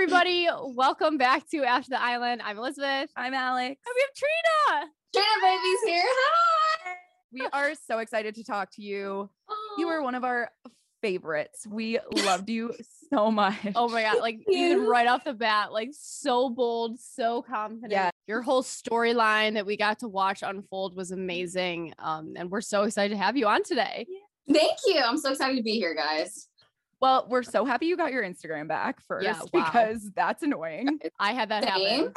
[0.00, 0.46] everybody.
[0.62, 2.40] Welcome back to After the Island.
[2.44, 3.10] I'm Elizabeth.
[3.16, 3.80] I'm Alex.
[3.84, 4.92] And we have Trina.
[5.12, 6.04] Trina baby's here.
[6.06, 6.94] Hi.
[7.32, 9.28] We are so excited to talk to you.
[9.76, 10.52] You Oh, were one of our
[11.02, 11.66] favorites.
[11.68, 12.74] We loved you
[13.12, 13.56] so much.
[13.74, 17.90] Oh my god, like even right off the bat, like so bold, so confident.
[17.90, 18.10] Yeah.
[18.28, 21.92] Your whole storyline that we got to watch unfold was amazing.
[21.98, 24.06] Um, and we're so excited to have you on today.
[24.48, 25.00] Thank you.
[25.00, 26.46] I'm so excited to be here, guys.
[27.00, 29.64] Well, we're so happy you got your Instagram back first Yeah, wow.
[29.64, 30.98] because that's annoying.
[31.20, 32.12] I had that happen.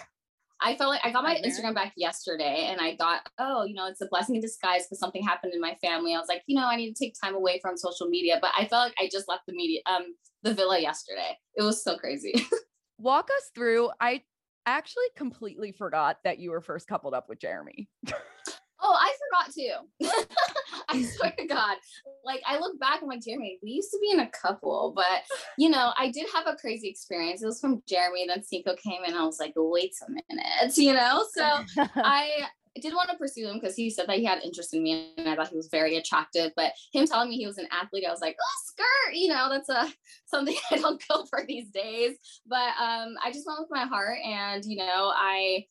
[0.63, 3.87] I felt like I got my Instagram back yesterday and I thought, oh, you know,
[3.87, 6.13] it's a blessing in disguise because something happened in my family.
[6.13, 8.37] I was like, you know, I need to take time away from social media.
[8.39, 11.35] But I felt like I just left the media, um, the villa yesterday.
[11.55, 12.45] It was so crazy.
[12.99, 13.89] Walk us through.
[13.99, 14.21] I
[14.67, 17.89] actually completely forgot that you were first coupled up with Jeremy.
[18.83, 20.09] Oh, I forgot too.
[20.93, 21.77] I swear to God.
[22.25, 25.23] Like I look back, I'm like, Jeremy, we used to be in a couple, but
[25.57, 27.41] you know, I did have a crazy experience.
[27.41, 29.13] It was from Jeremy, then Cinco came in.
[29.13, 31.25] I was like, wait a minute, you know?
[31.33, 31.43] So
[31.95, 32.47] I
[32.79, 35.27] did want to pursue him because he said that he had interest in me and
[35.27, 36.51] I thought he was very attractive.
[36.55, 39.49] But him telling me he was an athlete, I was like, oh, skirt, you know,
[39.49, 39.91] that's a
[40.25, 42.17] something I don't go for these days.
[42.47, 45.65] But um, I just went with my heart and you know, I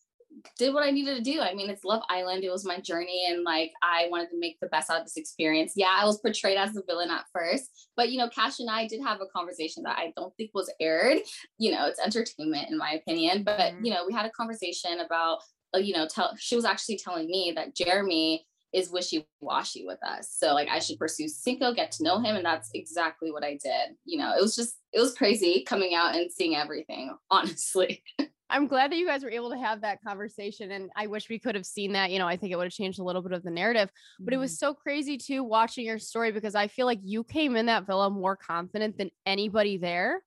[0.59, 1.41] did what I needed to do.
[1.41, 2.45] I mean, it's Love Island.
[2.45, 5.17] It was my journey, and like I wanted to make the best out of this
[5.17, 5.73] experience.
[5.77, 8.87] Yeah, I was portrayed as the villain at first, but you know, Cash and I
[8.87, 11.19] did have a conversation that I don't think was aired.
[11.59, 13.85] You know, it's entertainment in my opinion, but Mhm.
[13.85, 15.41] you know, we had a conversation about,
[15.75, 20.31] uh, you know, tell she was actually telling me that Jeremy is wishy-washy with us.
[20.31, 23.59] So like I should pursue Cinco, get to know him, and that's exactly what I
[23.63, 23.97] did.
[24.05, 28.03] You know, it was just it was crazy coming out and seeing everything, honestly.
[28.51, 30.73] I'm glad that you guys were able to have that conversation.
[30.73, 32.11] And I wish we could have seen that.
[32.11, 33.91] You know, I think it would have changed a little bit of the narrative.
[34.19, 34.67] But it was mm-hmm.
[34.67, 38.11] so crazy too watching your story because I feel like you came in that villa
[38.11, 40.23] more confident than anybody there.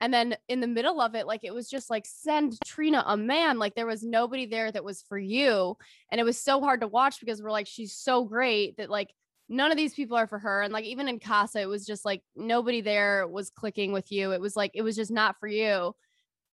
[0.00, 3.16] And then in the middle of it, like it was just like send Trina a
[3.16, 3.58] man.
[3.58, 5.76] Like there was nobody there that was for you.
[6.10, 9.12] And it was so hard to watch because we're like, she's so great that like
[9.48, 10.62] none of these people are for her.
[10.62, 14.32] And like even in Casa, it was just like nobody there was clicking with you.
[14.32, 15.94] It was like it was just not for you.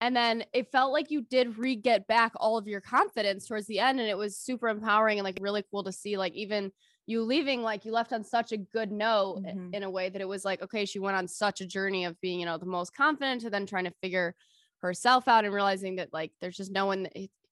[0.02, 3.68] And then it felt like you did re get back all of your confidence towards
[3.68, 4.00] the end.
[4.00, 6.72] And it was super empowering and like really cool to see, like, even
[7.08, 9.74] you leaving, like, you left on such a good note Mhm.
[9.74, 12.20] in a way that it was like, okay, she went on such a journey of
[12.22, 14.36] being, you know, the most confident to then trying to figure
[14.82, 17.08] herself out and realizing that, like, there's just no one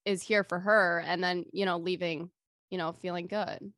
[0.05, 1.01] is here for her.
[1.05, 2.31] And then, you know, leaving,
[2.69, 3.73] you know, feeling good.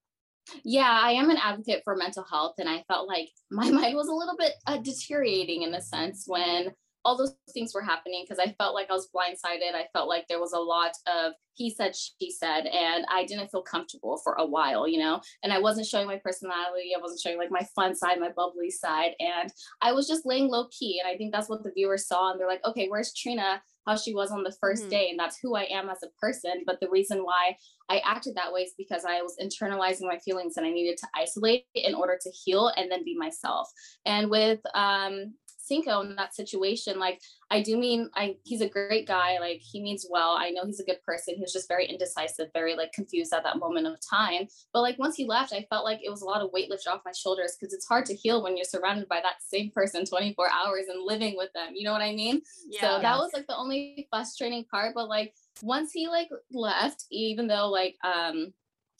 [0.64, 4.08] Yeah, I am an advocate for mental health, and I felt like my mind was
[4.08, 6.74] a little bit uh, deteriorating in a sense when
[7.06, 9.76] all those things were happening because I felt like I was blindsided.
[9.76, 13.50] I felt like there was a lot of he said, she said, and I didn't
[13.50, 15.22] feel comfortable for a while, you know.
[15.42, 16.92] And I wasn't showing my personality.
[16.98, 20.50] I wasn't showing like my fun side, my bubbly side, and I was just laying
[20.50, 21.00] low key.
[21.02, 23.62] And I think that's what the viewers saw, and they're like, okay, where's Trina?
[23.88, 24.90] How she was on the 1st Mhm.
[24.90, 26.64] day, and that's who I am as a person.
[26.66, 27.56] But the reason why
[27.90, 31.08] I acted that way is because I was internalizing my feelings and I needed to
[31.16, 33.70] isolate in order to heal and then be myself.
[34.06, 35.36] And with um
[35.66, 39.82] Cinco in that situation, like I do mean I he's a great guy, like he
[39.82, 40.36] means well.
[40.40, 41.36] I know he's a good person.
[41.36, 44.48] He was just very indecisive, very like confused at that moment of time.
[44.74, 46.90] But like once he left, I felt like it was a lot of weight lifted
[46.90, 50.06] off my shoulders because it's hard to heal when you're surrounded by that same person
[50.06, 51.74] 24 hours and living with them.
[51.76, 52.42] You know what I mean?
[52.70, 54.94] Yeah, So that was like the only frustrating part.
[54.96, 58.54] But like once he like left, even though like um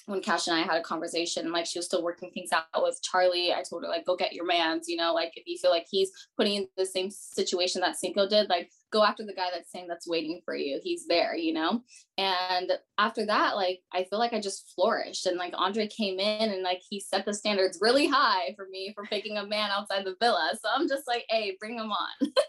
[0.08, 3.02] when Cash and I had a conversation, like she was still working things out with
[3.02, 3.52] Charlie.
[3.52, 5.88] I told her like go get your man's, you know, like if you feel like
[5.90, 9.72] he's putting in the same situation that Cinco did, like go after the guy that's
[9.72, 10.80] saying that's waiting for you.
[10.84, 11.82] He's there, you know?
[12.18, 16.52] And after that, like I feel like I just flourished and like Andre came in
[16.52, 20.06] and like he set the standards really high for me for picking a man outside
[20.06, 20.52] the villa.
[20.54, 22.32] So I'm just like, hey, bring him on.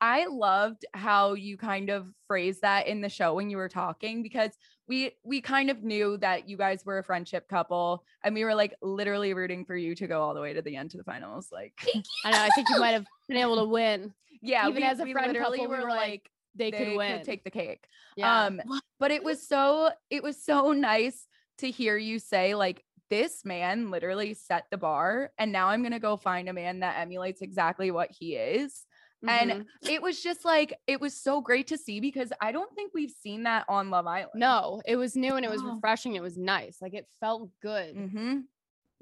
[0.00, 4.22] I loved how you kind of phrased that in the show when you were talking
[4.22, 4.50] because
[4.86, 8.54] we we kind of knew that you guys were a friendship couple and we were
[8.54, 11.04] like literally rooting for you to go all the way to the end to the
[11.04, 11.72] finals like
[12.24, 12.38] I know.
[12.38, 14.12] I think you might have been able to win.
[14.42, 16.70] yeah Even we, as a we friend literally couple, we were were like, like They,
[16.70, 17.22] they could win.
[17.24, 17.86] take the cake
[18.16, 18.44] yeah.
[18.44, 18.60] um
[19.00, 21.26] but it was so it was so nice
[21.58, 25.92] to hear you say like this man literally set the bar and now i'm going
[25.92, 28.84] to go find a man that emulates exactly what he is
[29.24, 29.30] Mhm.
[29.30, 32.92] and it was just like it was so great to see because i don't think
[32.94, 35.74] we've seen that on love island no, it was new and it was Oh.
[35.74, 36.14] refreshing.
[36.14, 36.80] It was nice.
[36.82, 37.94] Like it felt good.
[37.96, 38.40] hmm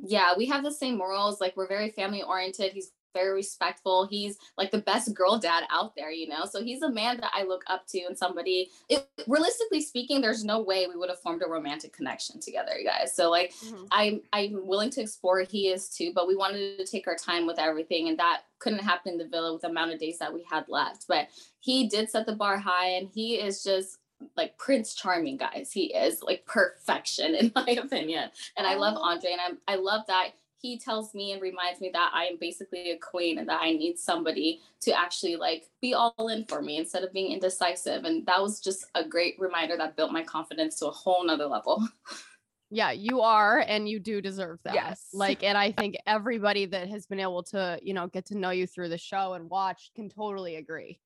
[0.04, 1.40] yeah, we have the same morals.
[1.40, 2.72] Like we're very family oriented.
[2.72, 4.06] He's very respectful.
[4.06, 6.44] He's like the best girl dad out there, you know?
[6.44, 10.44] So he's a man that I look up to and somebody, it, realistically speaking, there's
[10.44, 13.14] no way we would have formed a romantic connection together, you guys.
[13.14, 13.84] So like, mm-hmm.
[13.90, 15.40] I'm, I'm willing to explore.
[15.40, 18.08] He is too, but we wanted to take our time with everything.
[18.08, 20.64] And that couldn't happen in the villa with the amount of days that we had
[20.68, 21.06] left.
[21.08, 21.28] But
[21.60, 23.98] he did set the bar high and he is just
[24.36, 25.72] like Prince Charming, guys.
[25.72, 28.30] He is like perfection in my opinion.
[28.56, 30.30] And I love Andre and I'm, I love that
[30.62, 33.72] he tells me and reminds me that I am basically a queen and that I
[33.72, 38.04] need somebody to actually like be all in for me instead of being indecisive.
[38.04, 41.46] And that was just a great reminder that built my confidence to a whole nother
[41.46, 41.86] level.
[42.74, 44.72] Yeah, you are, and you do deserve that.
[44.72, 45.08] Yes.
[45.12, 48.48] Like, and I think everybody that has been able to, you know, get to know
[48.48, 50.98] you through the show and watch can totally agree.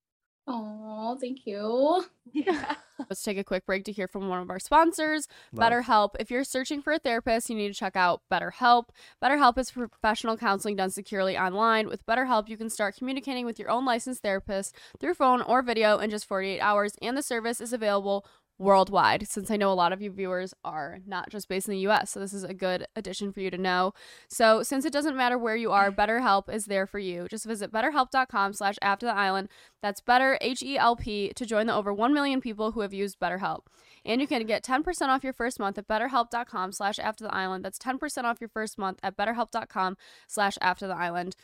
[0.47, 2.05] Oh, thank you.
[2.33, 2.75] Yeah.
[2.99, 5.73] Let's take a quick break to hear from one of our sponsors, Love.
[5.73, 6.11] BetterHelp.
[6.21, 8.89] If you're searching for a therapist, you need to check out BetterHelp.
[9.23, 11.89] BetterHelp is professional counseling done securely online.
[11.89, 15.97] With BetterHelp, you can start communicating with your own licensed therapist through phone or video
[15.99, 18.27] in just 48 hours, and the service is available
[18.59, 21.87] worldwide since I know a lot of you viewers are not just based in the
[21.89, 22.11] US.
[22.11, 23.93] So this is a good addition for you to know.
[24.29, 27.27] So since it doesn't matter where you are, BetterHelp is there for you.
[27.29, 29.49] Just visit betterhelp.com slash after the island.
[29.83, 33.67] That's better H-E-L-P to join the over 1 million people who have used BetterHelp.
[34.05, 37.65] And you can get 10% off your first month at betterhelp.com slash after the island.
[37.65, 41.37] That's 10% off your first month at betterhelp.com slash after the island.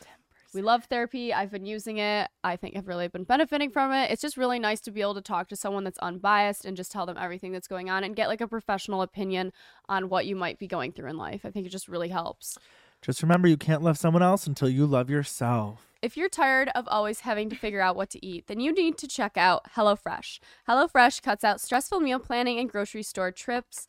[0.53, 1.33] We love therapy.
[1.33, 2.29] I've been using it.
[2.43, 4.11] I think I've really been benefiting from it.
[4.11, 6.91] It's just really nice to be able to talk to someone that's unbiased and just
[6.91, 9.51] tell them everything that's going on and get like a professional opinion
[9.89, 11.41] on what you might be going through in life.
[11.43, 12.57] I think it just really helps.
[13.01, 15.87] Just remember you can't love someone else until you love yourself.
[16.01, 18.97] If you're tired of always having to figure out what to eat, then you need
[18.99, 20.39] to check out HelloFresh.
[20.69, 23.87] HelloFresh cuts out stressful meal planning and grocery store trips.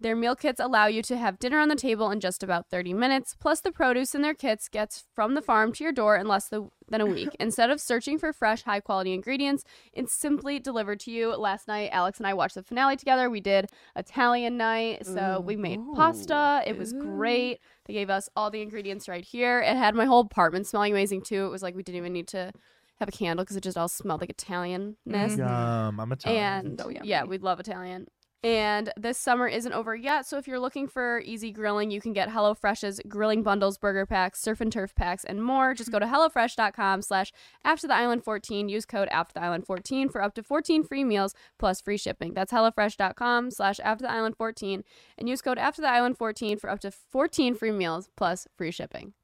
[0.00, 2.94] Their meal kits allow you to have dinner on the table in just about 30
[2.94, 6.28] minutes, plus the produce in their kits gets from the farm to your door in
[6.28, 7.34] less than a week.
[7.40, 11.34] Instead of searching for fresh, high quality ingredients, it's simply delivered to you.
[11.34, 13.28] Last night, Alex and I watched the finale together.
[13.28, 16.62] We did Italian night, so we made pasta.
[16.64, 17.58] It was great.
[17.86, 19.60] They gave us all the ingredients right here.
[19.60, 21.46] It had my whole apartment smelling amazing too.
[21.46, 22.52] It was like we didn't even need to
[23.00, 24.96] have a candle because it just all smelled like Italianness.
[25.08, 25.38] Mm-hmm.
[25.40, 26.42] Yum, I'm Italian.
[26.42, 28.06] And oh, yeah, we love Italian.
[28.44, 32.12] And this summer isn't over yet, so if you're looking for easy grilling, you can
[32.12, 35.74] get HelloFresh's grilling bundles, burger packs, surf and turf packs, and more.
[35.74, 37.32] Just go to HelloFresh.com slash
[37.64, 38.68] After the Island 14.
[38.68, 42.32] Use code After the Island 14 for up to 14 free meals plus free shipping.
[42.32, 44.84] That's HelloFresh.com slash After the Island 14
[45.18, 48.70] and use code After the Island 14 for up to 14 free meals plus free
[48.70, 49.14] shipping.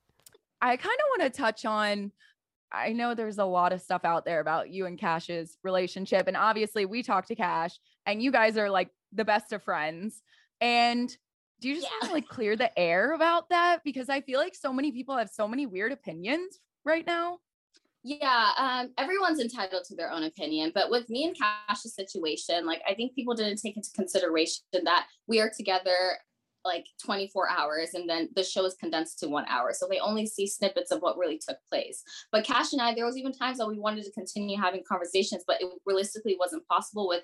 [0.61, 2.11] I kind of want to touch on
[2.75, 6.27] I know there's a lot of stuff out there about you and Cash's relationship.
[6.27, 10.23] And obviously, we talked to Cash, and you guys are like the best of friends.
[10.61, 11.15] And
[11.61, 11.91] do you just yeah.
[12.01, 13.81] want to like clear the air about that?
[13.85, 17.39] Because I feel like so many people have so many weird opinions right now.
[18.07, 22.83] Yeah, um, everyone's entitled to their own opinion, but with me and Cash's situation, like
[22.87, 26.19] I think people didn't take into consideration that we are together
[26.65, 30.27] like 24 hours and then the show is condensed to one hour so they only
[30.27, 32.03] see snippets of what really took place
[32.33, 35.45] but cash and i there was even times that we wanted to continue having conversations
[35.47, 37.23] but it realistically wasn't possible with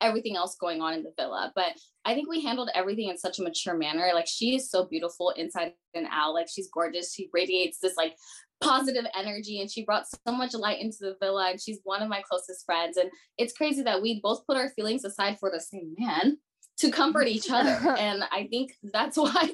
[0.00, 1.52] everything else going on in the villa.
[1.54, 1.72] But
[2.04, 4.10] I think we handled everything in such a mature manner.
[4.14, 6.34] Like she is so beautiful inside and out.
[6.34, 7.14] Like she's gorgeous.
[7.14, 8.14] She radiates this like
[8.60, 12.08] positive energy and she brought so much light into the villa and she's one of
[12.08, 15.60] my closest friends and it's crazy that we both put our feelings aside for the
[15.60, 16.36] same man
[16.76, 19.52] to comfort each other and i think that's why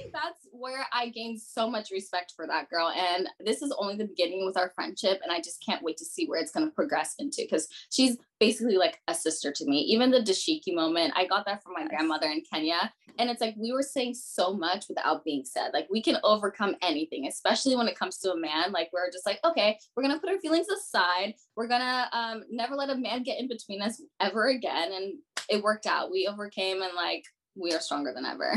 [0.00, 2.88] think that's where I gained so much respect for that girl.
[2.90, 5.20] And this is only the beginning with our friendship.
[5.22, 8.16] And I just can't wait to see where it's going to progress into because she's
[8.38, 9.80] basically like a sister to me.
[9.80, 12.92] Even the dashiki moment, I got that from my grandmother in Kenya.
[13.18, 15.72] And it's like we were saying so much without being said.
[15.74, 18.72] Like we can overcome anything, especially when it comes to a man.
[18.72, 21.34] Like we're just like, okay, we're going to put our feelings aside.
[21.56, 24.92] We're going to um, never let a man get in between us ever again.
[24.92, 25.14] And
[25.48, 26.10] it worked out.
[26.10, 27.24] We overcame and like
[27.56, 28.54] we are stronger than ever.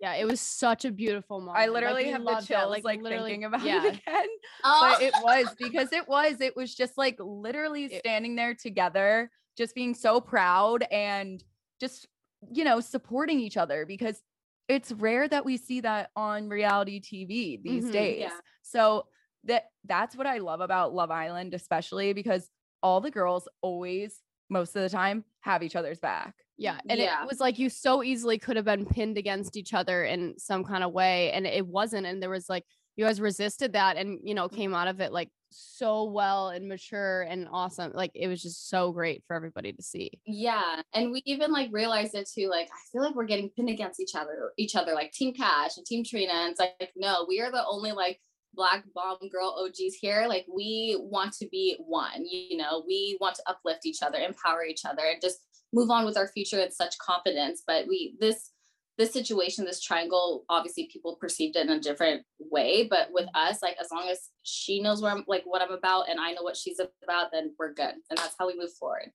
[0.00, 1.58] yeah, it was such a beautiful moment.
[1.58, 3.84] I literally like, have the chills like, like thinking about yeah.
[3.84, 4.26] it again.
[4.64, 4.92] Oh.
[4.92, 9.74] But it was because it was, it was just like literally standing there together, just
[9.74, 11.42] being so proud and
[11.80, 12.08] just,
[12.52, 14.20] you know, supporting each other because
[14.68, 18.20] it's rare that we see that on reality TV these mm-hmm, days.
[18.20, 18.30] Yeah.
[18.62, 19.06] So
[19.44, 22.50] that that's what I love about Love Island, especially because
[22.82, 26.34] all the girls always, most of the time, have each other's back.
[26.56, 26.78] Yeah.
[26.88, 27.22] And yeah.
[27.22, 30.64] it was like you so easily could have been pinned against each other in some
[30.64, 31.32] kind of way.
[31.32, 32.06] And it wasn't.
[32.06, 32.64] And there was like,
[32.96, 34.54] you guys resisted that and, you know, mm.
[34.54, 37.92] came out of it like so well and mature and awesome.
[37.92, 40.12] Like it was just so great for everybody to see.
[40.26, 40.80] Yeah.
[40.92, 42.48] And we even like realized it too.
[42.48, 45.76] Like, I feel like we're getting pinned against each other, each other, like Team Cash
[45.76, 46.32] and Team Trina.
[46.32, 48.20] And it's like, no, we are the only like
[48.54, 53.36] black bomb girl OGs here, like we want to be one, you know, we want
[53.36, 55.38] to uplift each other, empower each other, and just
[55.72, 57.62] move on with our future with such confidence.
[57.66, 58.50] But we, this,
[58.96, 62.86] this situation, this triangle, obviously people perceived it in a different way.
[62.88, 63.50] But with mm-hmm.
[63.50, 66.32] us, like as long as she knows where I'm like what I'm about and I
[66.32, 67.94] know what she's about, then we're good.
[68.10, 69.10] And that's how we move forward.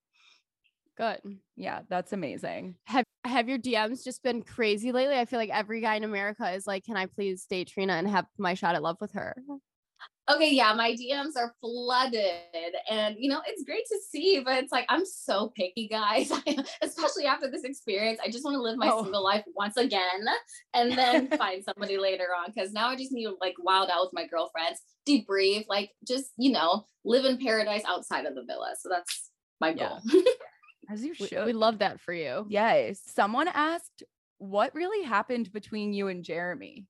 [1.00, 1.38] Good.
[1.56, 2.76] Yeah, that's amazing.
[2.86, 5.16] Have have your DMs just been crazy lately?
[5.18, 8.06] I feel like every guy in America is like, "Can I please date Trina and
[8.08, 9.34] have my shot at love with her?"
[10.30, 14.74] Okay, yeah, my DMs are flooded, and you know it's great to see, but it's
[14.74, 16.34] like I'm so picky, guys.
[16.82, 19.02] Especially after this experience, I just want to live my Oh.
[19.02, 20.26] single life once again,
[20.74, 22.52] and then find somebody later on.
[22.54, 26.32] Because now I just need to like wild out with my girlfriends, debrief, like just
[26.38, 28.76] you know live in paradise outside of the villa.
[28.78, 30.00] So that's my Yeah.
[30.90, 30.96] goal.
[30.96, 31.46] As you We, should.
[31.46, 32.46] we love that for you.
[32.50, 33.02] Yes.
[33.06, 34.04] Someone asked
[34.38, 36.86] what really happened between you and Jeremy.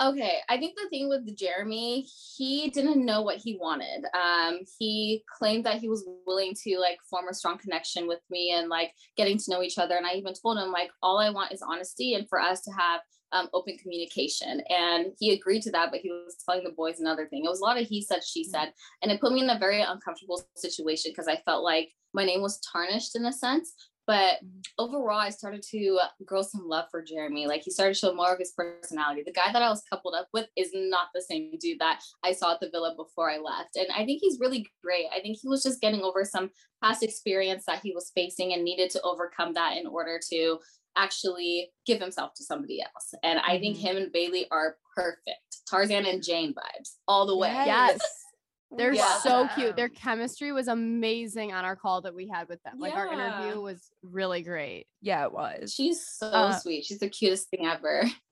[0.00, 2.06] Okay, I think the thing with Jeremy,
[2.36, 4.06] he didn't know what he wanted.
[4.14, 8.52] Um, he claimed that he was willing to like form a strong connection with me
[8.52, 9.96] and like getting to know each other.
[9.96, 12.70] And I even told him like all I want is honesty and for us to
[12.70, 14.62] have um, open communication.
[14.68, 17.44] And he agreed to that, but he was telling the boys another thing.
[17.44, 18.72] It was a lot of he said, she said,
[19.02, 22.42] and it put me in a very uncomfortable situation because I felt like my name
[22.42, 23.74] was tarnished in a sense.
[24.06, 24.40] But
[24.76, 27.46] overall, I started to grow some love for Jeremy.
[27.46, 29.22] Like he started to show more of his personality.
[29.24, 32.32] The guy that I was coupled up with is not the same dude that I
[32.32, 33.76] saw at the villa before I left.
[33.76, 35.06] And I think he's really great.
[35.16, 36.50] I think he was just getting over some
[36.82, 40.58] past experience that he was facing and needed to overcome that in order to
[40.96, 43.14] actually give himself to somebody else.
[43.22, 43.80] And I think Mhm.
[43.80, 45.58] him and Bailey are perfect.
[45.68, 47.48] Tarzan and Jane vibes all the way.
[47.50, 48.00] Yes.
[48.76, 49.18] They're Yeah.
[49.18, 49.74] so cute.
[49.76, 52.78] Their chemistry was amazing on our call that we had with them.
[52.78, 54.86] Like our interview was really great.
[55.00, 55.72] Yeah, it was.
[55.72, 56.84] She's so Uh, sweet.
[56.84, 58.02] She's the cutest thing ever.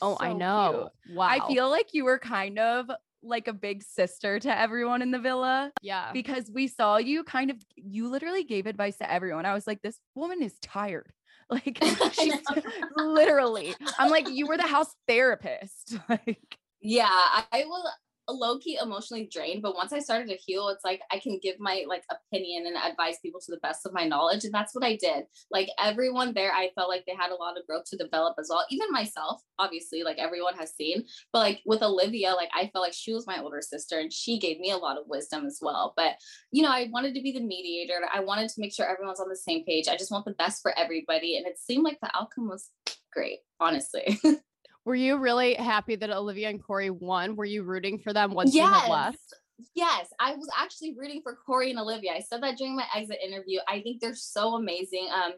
[0.00, 0.90] Oh, I So know.
[1.10, 1.26] Wow.
[1.28, 2.88] I feel like you were kind of
[3.22, 6.12] like a big sister to everyone in the villa yeah.
[6.12, 9.44] because we saw you kind of you literally gave advice to everyone.
[9.44, 11.12] I was like, this woman is tired.
[11.50, 11.78] Like
[12.12, 12.34] she's
[12.96, 13.74] literally.
[13.98, 15.98] I'm like, you were the house therapist.
[16.08, 17.64] Like yeah i I
[18.28, 21.58] was low-key emotionally drained but once i started to heal it's like i can give
[21.58, 24.84] my like opinion and advise people to the best of my knowledge and that's what
[24.84, 25.24] i did.
[25.50, 28.48] Like everyone there i felt like they had a lot of growth to develop as
[28.50, 32.84] well even myself obviously like everyone has seen but like with olivia like i felt
[32.84, 35.58] like she was my older sister and she gave me a lot of wisdom as
[35.60, 36.12] well but
[36.52, 39.28] you know i wanted to be the mediator i wanted to make sure everyone's on
[39.28, 42.10] the same page i just want the best for everybody and it seemed like the
[42.16, 42.70] outcome was
[43.12, 44.18] great honestly
[44.88, 47.36] Were you really happy that Olivia and Corey won?
[47.36, 49.18] Were you rooting for them once you had left?
[49.74, 52.12] Yes, I was actually rooting for Corey and Olivia.
[52.12, 53.58] I said that during my exit interview.
[53.68, 55.10] I think they're so amazing.
[55.12, 55.32] Um,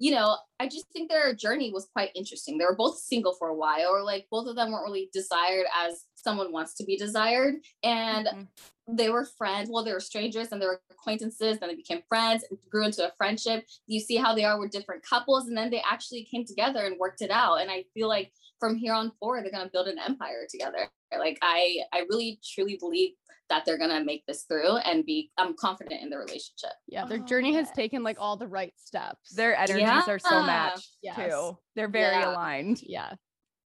[0.00, 2.58] you know, I just think their journey was quite interesting.
[2.58, 5.66] They were both single for a while, or like both of them weren't really desired
[5.72, 7.54] as someone wants to be desired.
[7.84, 8.48] And Mhm.
[8.88, 9.70] they were friends.
[9.70, 11.60] Well, they were strangers and they were acquaintances.
[11.60, 13.66] Then they became friends and grew into a friendship.
[13.86, 16.98] You see how they are with different couples, and then they actually came together and
[16.98, 17.60] worked it out.
[17.60, 20.88] And I feel like from here on forward, they're gonna build an empire together.
[21.16, 23.12] Like I, I really truly believe
[23.48, 25.30] that they're gonna make this through and be.
[25.38, 26.72] I'm confident in the relationship.
[26.88, 29.30] Yeah, their Oh, journey has taken like all the right steps.
[29.34, 30.46] their energies are so Yeah.
[30.46, 31.16] matched Yes.
[31.16, 31.58] too.
[31.76, 32.32] They're very Yeah.
[32.32, 32.82] aligned.
[32.82, 33.12] yeah.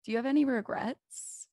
[0.06, 1.48] Do you have any regrets?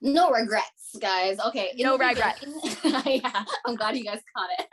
[0.00, 1.40] No regrets, guys.
[1.40, 1.72] Okay.
[1.78, 2.44] No regrets.
[2.84, 4.66] yeah, I'm glad you guys caught it.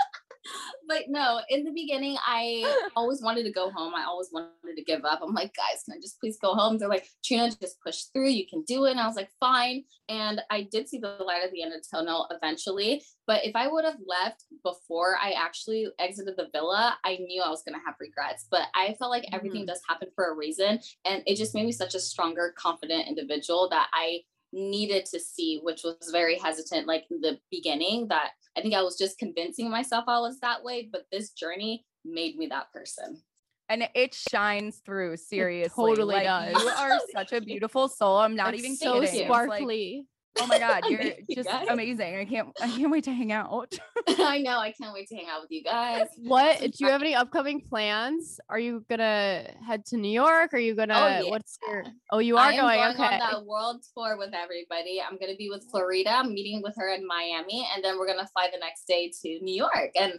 [0.88, 3.94] but no, in the beginning, I always wanted to go home.
[3.96, 5.20] I always wanted to give up.
[5.22, 6.78] I'm like, guys, can I just please go home?
[6.78, 8.30] They're like, Trina, just push through.
[8.30, 8.92] You can do it.
[8.92, 9.84] And I was like, fine.
[10.10, 13.04] And I did see the light at the end of the tunnel eventually.
[13.28, 17.50] But if I would have left before I actually exited the villa, I knew I
[17.50, 18.46] was going to have regrets.
[18.50, 19.68] But I felt like everything mm.
[19.68, 20.80] does happen for a reason.
[21.06, 24.22] And it just made me such a stronger, confident individual that I
[24.56, 28.82] needed to see, which was very hesitant, like in the beginning, that I think I
[28.82, 30.90] was just convincing myself I was that way.
[30.92, 33.22] But this journey made me that person.
[33.68, 35.76] And it shines through, seriously.
[35.76, 36.64] totally like, does.
[36.64, 38.18] You are such a beautiful soul.
[38.18, 39.04] I'm not It's even so kidding.
[39.04, 40.06] It's like, sparkly.
[40.40, 41.68] Oh my God, you're you, just guys.
[41.70, 42.16] amazing.
[42.16, 43.74] I can't I can't wait to hang out.
[44.08, 44.60] I know.
[44.60, 46.08] I can't wait to hang out with you guys.
[46.18, 48.40] what do you have any upcoming plans?
[48.50, 50.54] Are you gonna head to New York?
[50.54, 51.30] Are you oh, gonna yeah.
[51.30, 53.04] what's your oh you are going, going okay.
[53.04, 55.02] on that world tour with everybody.
[55.02, 56.12] I'm going to be with Florida.
[56.12, 59.12] I'm meeting with her in Miami, and then we're going to fly the next day
[59.22, 60.14] to New York and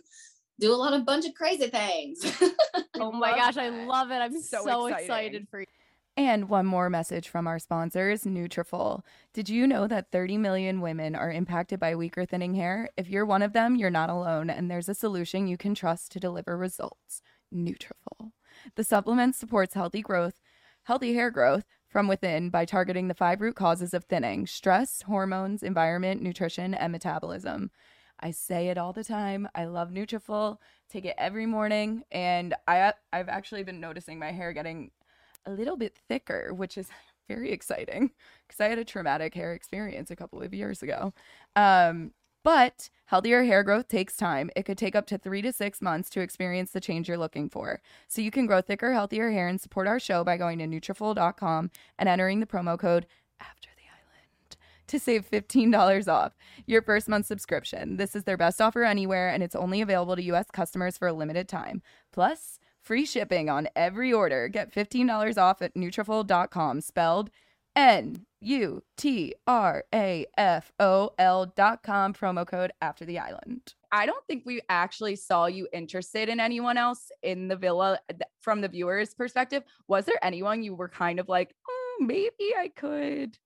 [0.59, 2.19] do a lot of bunch of crazy things.
[2.97, 4.17] oh my gosh, I love it.
[4.17, 5.67] I'm So so, excited for you.
[6.19, 9.03] And one more message from our sponsors, Nutrafol.
[9.35, 12.89] Did you know that 30 million women are impacted by weaker thinning hair?
[12.97, 16.13] If you're one of them, you're not alone, and there's a solution you can trust
[16.13, 17.21] to deliver results.
[17.55, 18.33] Nutrafol.
[18.77, 20.41] The supplement supports healthy growth,
[20.85, 25.63] healthy hair growth from within by targeting the five root causes of thinning stress, hormones,
[25.63, 27.71] environment, nutrition, and metabolism.
[28.19, 29.49] I say it all the time.
[29.55, 30.57] I love Nutrafol.
[30.89, 34.93] Take it every morning, and I I've actually been noticing my hair getting
[35.47, 36.88] a little bit thicker, which is
[37.29, 38.11] very exciting
[38.47, 41.12] because I had a traumatic hair experience a couple of years ago.
[41.57, 42.12] Um,
[42.47, 44.50] but healthier hair growth takes time.
[44.55, 47.50] It could take up to three to six months to experience the change you're looking
[47.50, 47.81] for.
[48.07, 51.73] So you can grow thicker, healthier hair and support our show by going to Nutrafol.com
[51.99, 53.07] and entering the promo code
[53.41, 56.37] after the island to save $15 off
[56.67, 57.97] your first month subscription.
[57.97, 60.47] This is their best offer anywhere, and it's only available to U.S.
[60.53, 61.83] customers for a limited time.
[62.12, 64.49] Plus, free shipping on every order.
[64.49, 67.31] Get $15 off at Nutrafol.com, spelled
[67.75, 73.75] N U T R A F O L dot com, promo code after the island.
[73.93, 77.99] I don't think we actually saw you interested in anyone else in the villa
[78.40, 79.62] from the viewer's perspective.
[79.88, 83.37] Was there anyone you were kind of like, oh, maybe I could?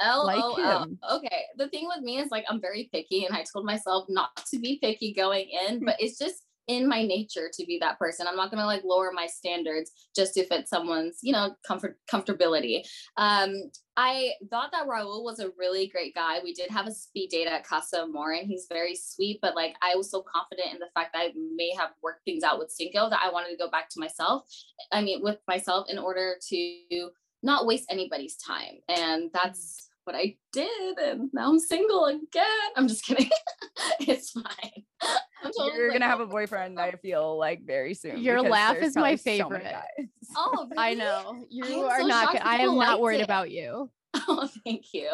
[0.00, 0.82] L like O L.
[0.82, 0.98] him.
[1.10, 1.42] Okay.
[1.56, 4.58] The thing with me is like I'm very picky and I told myself not to
[4.58, 5.84] be picky going in, hmm.
[5.86, 8.26] but it's just in my nature to be that person.
[8.26, 12.82] I'm not gonna like lower my standards just to fit someone's, you know, comfort comfortability.
[13.16, 16.40] Um, I thought that Raul was a really great guy.
[16.42, 19.76] We did have a speed date at Casa Amor and he's very sweet, but like
[19.82, 22.70] I was so confident in the fact that I may have worked things out with
[22.70, 24.44] Cinco that I wanted to go back to myself.
[24.90, 27.10] I mean, with myself in order to
[27.44, 28.78] not waste anybody's time.
[28.88, 30.98] And that's what I did.
[30.98, 32.44] And now I'm single again.
[32.76, 33.30] I'm just kidding.
[34.00, 34.44] it's fine.
[35.44, 38.22] I'm totally, You're like, gonna have a boyfriend, I feel like very soon.
[38.22, 40.08] Your laugh is my probably so many favorite.
[40.36, 42.46] Oh, I know you am are so not.
[42.46, 43.24] I am not worried it.
[43.24, 43.90] about you.
[44.28, 45.10] Oh, thank you.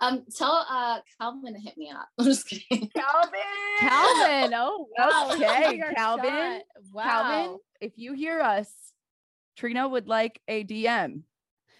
[0.00, 2.08] Um, tell uh Calvin to hit me up.
[2.18, 2.88] I'm just kidding.
[2.96, 3.40] Calvin.
[3.80, 4.54] Calvin.
[4.54, 5.30] Oh wow.
[5.32, 6.62] Okay, Shooting Calvin.
[6.92, 7.02] Wow.
[7.02, 8.70] Calvin, if you hear us,
[9.56, 11.22] Trina would like a DM,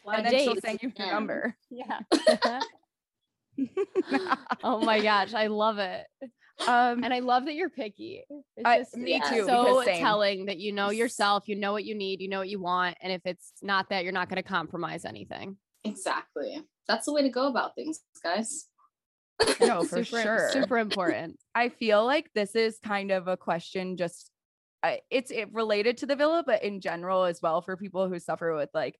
[0.05, 0.63] Why and then she'll date.
[0.65, 1.11] send you her Yeah.
[1.13, 1.57] number.
[1.71, 2.01] Yeah.
[4.63, 6.07] oh my gosh, I love it.
[6.67, 8.25] um, And I love that you're picky.
[8.57, 9.31] It's I- just me Yeah.
[9.31, 9.47] too.
[9.47, 12.61] so telling that you know yourself, you know what you need, you know what you
[12.61, 15.57] want, and if it's not that, you're not going to compromise anything.
[15.85, 16.63] Exactly.
[16.87, 18.69] That's the way to go about things, guys.
[19.61, 20.51] No, for super, sure.
[20.53, 21.39] super important.
[21.55, 24.31] I feel like this is kind of a question just
[24.83, 28.19] I it's it related to the villa, but in general as well for people who
[28.19, 28.99] suffer with like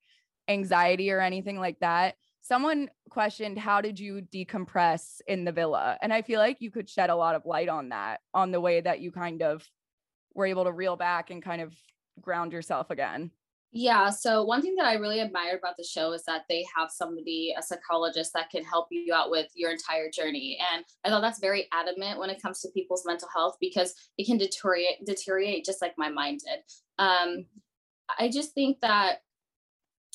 [0.49, 2.17] anxiety or anything like that.
[2.43, 5.97] Someone questioned how did you decompress in the villa?
[6.03, 8.61] And I feel like you could shed a lot of light on that, on the
[8.61, 9.67] way that you kind of
[10.35, 11.75] were able to reel back and kind of
[12.21, 13.31] ground yourself again.
[13.77, 14.11] Yeah.
[14.11, 17.53] So one thing that I really admire about the show is that they have somebody,
[17.59, 20.61] a psychologist, that can help you out with your entire journey.
[20.73, 24.27] And I thought that's very adamant when it comes to people's mental health because it
[24.27, 26.61] can deteriorate, deteriorate just like my mind did.
[27.01, 27.47] Um,
[28.17, 29.23] I just think that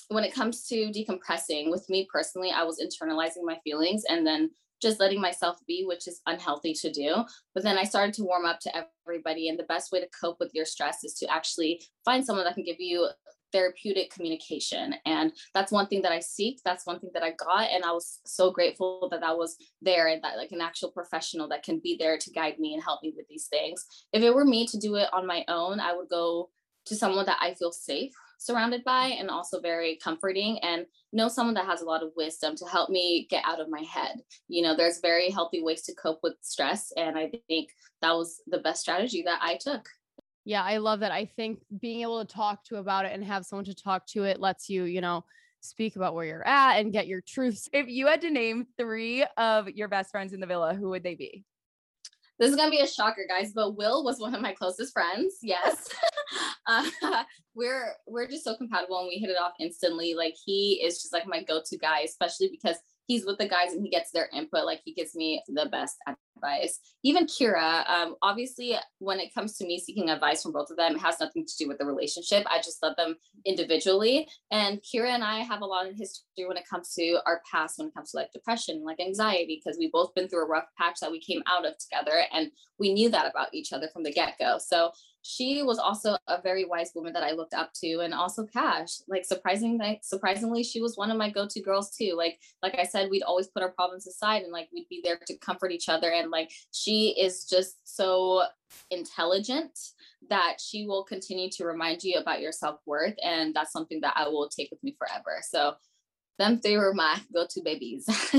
[0.09, 4.49] when it comes to decompressing, with me personally, I was internalizing my feelings and then
[4.81, 7.23] just letting myself be, which is unhealthy to do.
[7.53, 8.71] But then I started to warm up to
[9.05, 9.49] everybody.
[9.49, 12.55] And the best way to cope with your stress is to actually find someone that
[12.55, 13.07] can give you
[13.51, 14.95] therapeutic communication.
[15.05, 16.59] And that's one thing that I seek.
[16.63, 17.69] That's one thing that I got.
[17.69, 21.49] And I was so grateful that that was there and that like an actual professional
[21.49, 23.85] that can be there to guide me and help me with these things.
[24.13, 26.49] If it were me to do it on my own, I would go
[26.85, 31.53] to someone that I feel safe surrounded by and also very comforting and know someone
[31.53, 34.15] that has a lot of wisdom to help me get out of my head.
[34.47, 36.91] You know, there's very healthy ways to cope with stress.
[36.97, 37.69] And I think
[38.01, 39.87] that was the best strategy that I took.
[40.45, 41.11] Yeah, I love that.
[41.11, 44.23] I think being able to talk to about it and have someone to talk to
[44.23, 45.25] it lets you, you know,
[45.59, 47.67] speak about where you're at and get your truths.
[47.73, 51.03] If you had to name three of your best friends in the villa, who would
[51.03, 51.43] they be?
[52.39, 55.35] This is gonna be a shocker, guys, but Will was one of my closest friends.
[55.41, 55.89] Yes,
[56.67, 57.23] uh,
[57.53, 60.13] we're we're just so compatible and we hit it off instantly.
[60.13, 62.77] Like he is just like my go-to guy, especially because
[63.09, 64.65] he's with the guys and he gets their input.
[64.65, 66.79] Like he gives me the best advice.
[67.03, 70.95] Even Kira, um, obviously, when it comes to me seeking advice from both of them,
[70.95, 72.45] it has nothing to do with the relationship.
[72.47, 74.27] I just love them individually.
[74.51, 77.79] And Kira and I have a lot of history when it comes to our past,
[77.79, 80.67] when it comes to like depression, like anxiety, because we've both been through a rough
[80.77, 84.03] patch that we came out of together, and we knew that about each other from
[84.03, 84.59] the get-go.
[84.59, 88.45] So she was also a very wise woman that I looked up to, and also
[88.45, 88.99] Cash.
[89.07, 92.13] Like surprisingly, surprisingly, she was one of my go-to girls too.
[92.15, 95.19] Like, like I said, we'd always put our problems aside, and like we'd be there
[95.27, 96.09] to comfort each other.
[96.11, 98.43] And like she is just so
[98.91, 99.77] intelligent
[100.29, 104.27] that she will continue to remind you about your self-worth, and that's something that I
[104.27, 105.41] will take with me forever.
[105.41, 105.75] So,
[106.37, 108.05] them three were my go-to babies.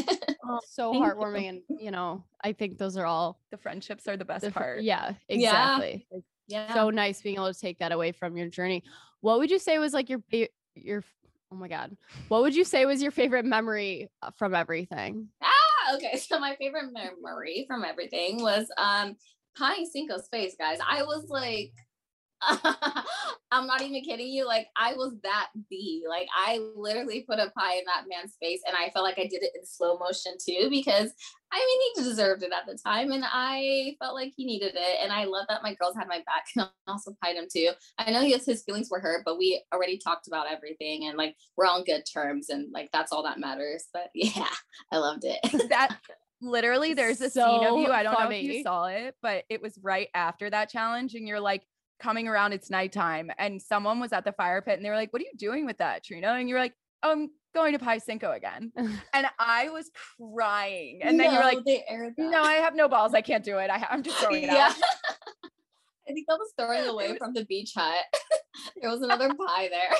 [0.44, 1.10] oh, so Thank you.
[1.10, 1.48] heartwarming.
[1.48, 4.82] And, you know, I think those are all The friendships are the best the part.
[4.82, 5.36] Yeah, Yeah.
[5.76, 6.06] exactly.
[6.10, 6.74] It's yeah.
[6.74, 8.82] So nice being able to take that away from your journey.
[9.20, 10.22] What would you say was like your
[10.74, 11.04] your
[11.52, 11.96] Oh my god.
[12.28, 15.28] What would you say was your favorite memory uh, from everything?
[15.42, 16.16] Ah, okay.
[16.28, 19.16] So my favorite memory from everything was um
[19.58, 20.78] pieing Cinco's face, guys.
[20.88, 21.72] I was like,
[23.52, 24.46] I'm not even kidding you.
[24.46, 26.04] Like I was that bee.
[26.08, 29.26] Like I literally put a pie in that man's face, and I felt like I
[29.26, 31.12] did it in slow motion too because
[31.52, 34.98] I mean he deserved it at the time, and I felt like he needed it.
[35.02, 37.70] And I love that my girls had my back and also pied him too.
[37.98, 41.36] I know yes, his feelings were hurt, but we already talked about everything, and like
[41.56, 43.86] we're on good terms, and like that's all that matters.
[43.92, 44.46] But yeah,
[44.92, 45.40] I loved it.
[45.70, 45.98] that
[46.40, 47.88] literally there's a scene of you.
[47.88, 51.26] I don't know if you saw it, but it was right after that challenge, and
[51.26, 51.66] you're like
[52.00, 52.52] coming around.
[52.52, 55.24] It's nighttime, and someone was at the fire pit, and they were like, "What are
[55.24, 58.72] you doing with that, Trina?" And you're like, oh, "I'm going to pie Cinco again,"
[59.12, 61.00] and I was crying.
[61.02, 62.30] And then you were like, they aired that.
[62.30, 63.14] "No, I have no balls.
[63.14, 63.70] I can't do it.
[63.70, 64.68] I, I'm just throwing it yeah.
[64.68, 64.76] out."
[66.08, 68.04] I think I was throwing away from the beach hut.
[68.80, 69.90] there was another pie there.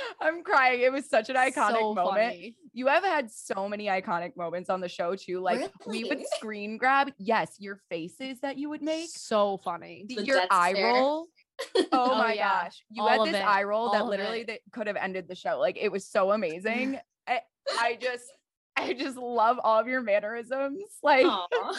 [0.20, 0.80] I'm crying.
[0.80, 2.32] It was such an iconic So moment.
[2.32, 2.56] funny.
[2.72, 5.40] You have had so many iconic moments on the show too.
[5.40, 10.04] Like we would screen grab, yes, your faces that you would make, So funny.
[10.08, 10.92] the- The your death eye stare.
[10.94, 11.26] roll.
[11.76, 12.64] Oh, Oh, my yeah.
[12.64, 12.82] gosh.
[12.90, 13.44] You All had this it.
[13.44, 15.58] eye roll that All of literally that could have ended the show.
[15.58, 16.98] Like it was so amazing.
[17.26, 17.40] I,
[17.78, 18.24] I just
[18.76, 20.78] I just love all of your mannerisms.
[21.02, 21.74] Like Aw.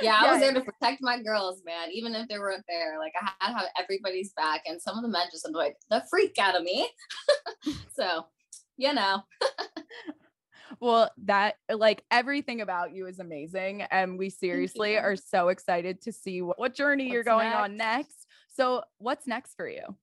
[0.00, 1.90] Yeah, I was there to protect my girls, man.
[1.92, 5.02] Even if they weren't there, like I had to have everybody's back, and some of
[5.02, 6.88] the men just annoyed the freak out of me.
[7.94, 8.26] so,
[8.76, 9.22] you know,
[10.80, 13.82] well, that like everything about you is amazing.
[13.82, 17.76] And we seriously are so excited to see what, what journey you're What's going on
[17.76, 18.26] next.
[18.54, 19.96] So what's next for you?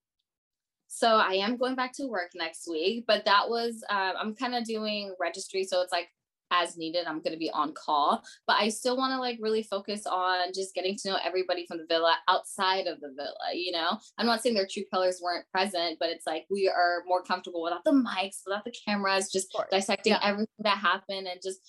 [0.96, 4.54] so I am going back to work next week, but that was uh, I'm kind
[4.54, 6.10] of doing registry, so it's like
[6.52, 7.06] as needed.
[7.08, 10.54] I'm going to be on call, but I still want to like really focus on
[10.54, 13.34] just getting to know everybody from the villa outside of the villa.
[13.54, 17.04] You know, I'm not saying their true colors weren't present, but it's like we are
[17.08, 20.20] more comfortable without the mics, without the cameras, just dissecting Yeah.
[20.24, 21.60] everything that happened and just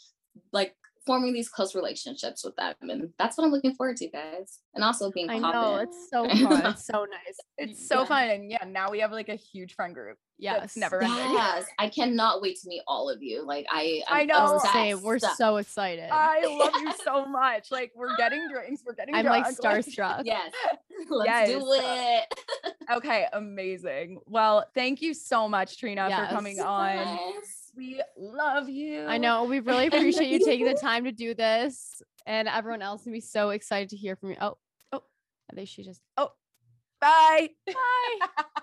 [0.53, 0.75] like
[1.07, 2.75] forming these close relationships with them.
[2.83, 4.61] And that's what I'm looking forward to, guys.
[4.75, 5.89] And also being I know confident.
[5.91, 6.67] it's so fun.
[6.73, 7.37] It's so nice.
[7.59, 8.05] It's so Yeah.
[8.07, 8.29] fun.
[8.31, 10.17] And yeah, now we have like a huge friend group.
[10.39, 10.61] Yes.
[10.61, 11.17] That's never ending.
[11.33, 13.47] Yes, I cannot wait to meet all of you.
[13.47, 14.61] Like I, I I'm know.
[14.73, 15.03] Same.
[15.03, 16.09] We're so excited.
[16.11, 17.71] I love you so much.
[17.71, 20.23] Like we're getting drinks, we're getting I'm like drunk, starstruck.
[20.25, 20.53] yes.
[21.11, 21.49] Let's Yes.
[21.51, 22.75] do it.
[22.93, 24.19] Okay, amazing.
[24.27, 26.97] Well, thank you so much, Trina, for coming on.
[26.97, 27.71] Yes.
[27.77, 29.05] We love you.
[29.07, 29.45] I know.
[29.45, 32.03] We really appreciate you taking the time to do this.
[32.27, 34.37] And everyone else can be so excited to hear from you.
[34.41, 34.57] Oh,
[34.93, 35.03] oh,
[35.51, 36.31] I think she just oh
[37.01, 37.51] Bye.
[37.67, 38.63] bye.